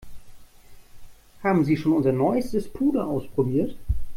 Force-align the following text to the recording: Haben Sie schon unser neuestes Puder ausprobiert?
Haben 1.43 1.63
Sie 1.63 1.77
schon 1.77 1.93
unser 1.93 2.11
neuestes 2.11 2.67
Puder 2.67 3.05
ausprobiert? 3.05 3.75